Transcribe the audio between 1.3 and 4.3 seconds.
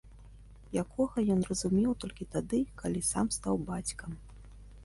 ён зразумеў толькі тады, калі сам стаў бацькам.